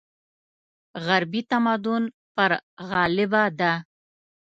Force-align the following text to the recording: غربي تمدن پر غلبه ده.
غربي 1.05 1.41
تمدن 1.51 2.03
پر 2.35 2.51
غلبه 2.89 3.43
ده. 3.59 3.73